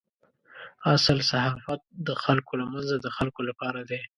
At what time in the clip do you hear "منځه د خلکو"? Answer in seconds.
2.71-3.41